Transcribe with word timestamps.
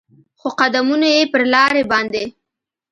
خو 0.39 0.47
قدمونو 0.59 1.07
یې 1.15 1.23
پر 1.31 1.41
لارې 1.53 1.83
باندې 1.91 2.23